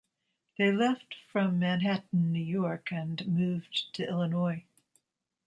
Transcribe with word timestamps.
They 0.57 0.71
left 0.71 1.13
from 1.31 1.59
Manhattan, 1.59 2.33
New 2.33 2.41
York 2.43 2.91
and 2.91 3.23
moved 3.27 3.93
to 3.93 4.09
Illinois. 4.09 4.63